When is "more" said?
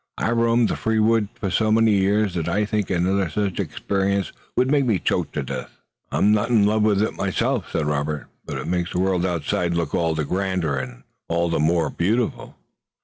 11.59-11.91